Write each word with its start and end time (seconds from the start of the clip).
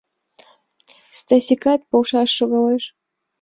Стасикат 1.19 1.81
полшаш 1.89 2.29
шогалеш. 2.37 2.83